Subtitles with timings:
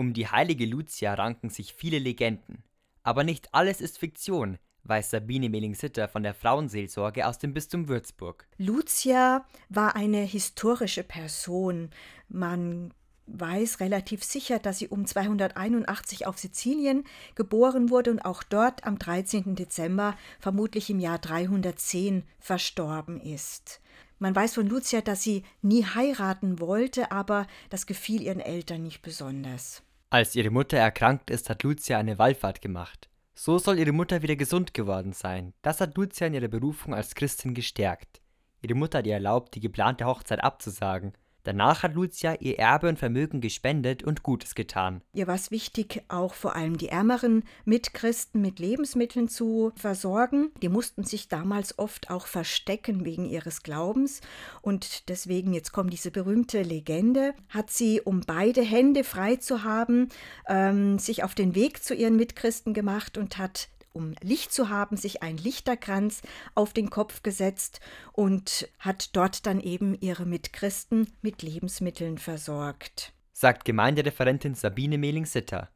[0.00, 2.64] Um die heilige Lucia ranken sich viele Legenden.
[3.02, 8.48] Aber nicht alles ist Fiktion, weiß Sabine Mehling-Sitter von der Frauenseelsorge aus dem Bistum Würzburg.
[8.56, 11.90] Lucia war eine historische Person.
[12.30, 12.94] Man
[13.26, 17.04] weiß relativ sicher, dass sie um 281 auf Sizilien
[17.34, 19.54] geboren wurde und auch dort am 13.
[19.54, 23.82] Dezember, vermutlich im Jahr 310, verstorben ist.
[24.18, 29.02] Man weiß von Lucia, dass sie nie heiraten wollte, aber das gefiel ihren Eltern nicht
[29.02, 29.82] besonders.
[30.12, 33.08] Als ihre Mutter erkrankt ist, hat Lucia eine Wallfahrt gemacht.
[33.32, 35.54] So soll ihre Mutter wieder gesund geworden sein.
[35.62, 38.20] Das hat Lucia in ihrer Berufung als Christin gestärkt.
[38.60, 41.12] Ihre Mutter hat ihr erlaubt, die geplante Hochzeit abzusagen
[41.44, 45.00] Danach hat Lucia ihr Erbe und Vermögen gespendet und Gutes getan.
[45.12, 50.50] Ihr war es wichtig, auch vor allem die ärmeren Mitchristen mit Lebensmitteln zu versorgen.
[50.62, 54.20] Die mussten sich damals oft auch verstecken wegen ihres Glaubens.
[54.62, 60.08] Und deswegen, jetzt kommt diese berühmte Legende, hat sie, um beide Hände frei zu haben,
[60.48, 64.96] ähm, sich auf den Weg zu ihren Mitchristen gemacht und hat um Licht zu haben,
[64.96, 66.22] sich ein Lichterkranz
[66.54, 67.80] auf den Kopf gesetzt
[68.12, 73.12] und hat dort dann eben ihre Mitchristen mit Lebensmitteln versorgt.
[73.32, 75.70] Sagt Gemeindereferentin Sabine Mehling-Sitter.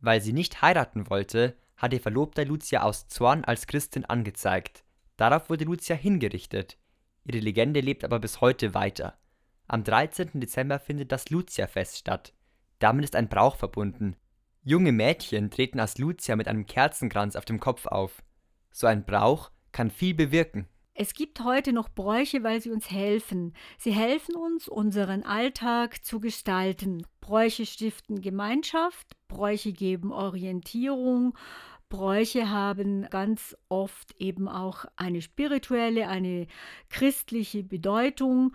[0.00, 4.84] Weil sie nicht heiraten wollte, hat ihr Verlobter Lucia aus Zorn als Christin angezeigt.
[5.16, 6.78] Darauf wurde Lucia hingerichtet.
[7.24, 9.18] Ihre Legende lebt aber bis heute weiter.
[9.66, 10.30] Am 13.
[10.34, 12.32] Dezember findet das Lucia-Fest statt.
[12.78, 14.16] Damit ist ein Brauch verbunden.
[14.68, 18.24] Junge Mädchen treten als Lucia mit einem Kerzenkranz auf dem Kopf auf.
[18.72, 20.66] So ein Brauch kann viel bewirken.
[20.92, 23.54] Es gibt heute noch Bräuche, weil sie uns helfen.
[23.78, 27.06] Sie helfen uns, unseren Alltag zu gestalten.
[27.20, 31.38] Bräuche stiften Gemeinschaft, Bräuche geben Orientierung,
[31.88, 36.48] Bräuche haben ganz oft eben auch eine spirituelle, eine
[36.88, 38.52] christliche Bedeutung,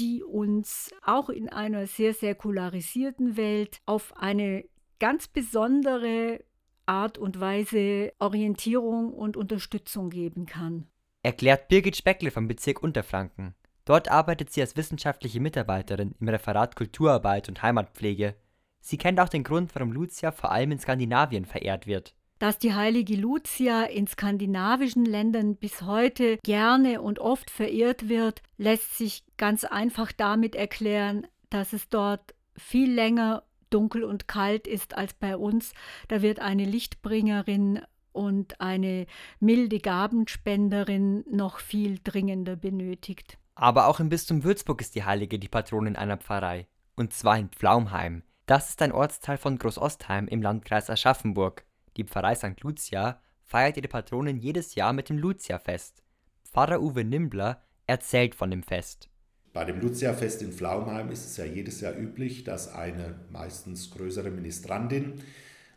[0.00, 4.64] die uns auch in einer sehr säkularisierten Welt auf eine
[5.02, 6.44] ganz besondere
[6.86, 10.86] Art und Weise Orientierung und Unterstützung geben kann.
[11.24, 13.56] Erklärt Birgit Speckle vom Bezirk Unterfranken.
[13.84, 18.36] Dort arbeitet sie als wissenschaftliche Mitarbeiterin im Referat Kulturarbeit und Heimatpflege.
[18.80, 22.14] Sie kennt auch den Grund, warum Lucia vor allem in Skandinavien verehrt wird.
[22.38, 28.96] Dass die heilige Lucia in skandinavischen Ländern bis heute gerne und oft verehrt wird, lässt
[28.98, 35.14] sich ganz einfach damit erklären, dass es dort viel länger dunkel und kalt ist als
[35.14, 35.72] bei uns.
[36.08, 37.80] Da wird eine Lichtbringerin
[38.12, 39.06] und eine
[39.40, 43.38] milde Gabenspenderin noch viel dringender benötigt.
[43.54, 46.66] Aber auch im Bistum Würzburg ist die Heilige die Patronin einer Pfarrei.
[46.96, 48.22] Und zwar in Pflaumheim.
[48.46, 51.64] Das ist ein Ortsteil von Großostheim im Landkreis Aschaffenburg.
[51.96, 52.60] Die Pfarrei St.
[52.60, 56.02] Lucia feiert ihre Patronin jedes Jahr mit dem Lucia-Fest.
[56.44, 59.11] Pfarrer Uwe Nimbler erzählt von dem Fest.
[59.52, 64.30] Bei dem Lucia-Fest in Flaumheim ist es ja jedes Jahr üblich, dass eine meistens größere
[64.30, 65.20] Ministrantin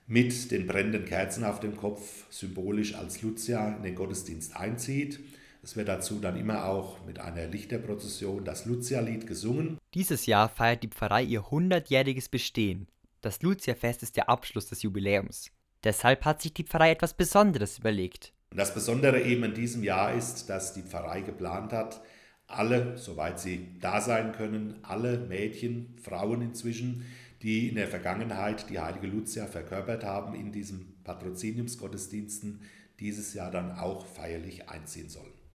[0.08, 5.20] mit den brennenden Kerzen auf dem Kopf symbolisch als Lucia in den Gottesdienst einzieht.
[5.62, 9.78] Es wird dazu dann immer auch mit einer Lichterprozession das Lucia-Lied gesungen.
[9.94, 12.88] Dieses Jahr feiert die Pfarrei ihr 100-jähriges Bestehen.
[13.22, 15.52] Das Lucia-Fest ist der Abschluss des Jubiläums.
[15.84, 18.32] Deshalb hat sich die Pfarrei etwas Besonderes überlegt.
[18.52, 22.02] Und das Besondere eben in diesem Jahr ist, dass die Pfarrei geplant hat,
[22.48, 27.06] alle, soweit sie da sein können, alle Mädchen, Frauen inzwischen,
[27.42, 32.62] die in der Vergangenheit die heilige Lucia verkörpert haben, in diesen Patroziniumsgottesdiensten
[33.00, 35.36] dieses Jahr dann auch feierlich einziehen sollen.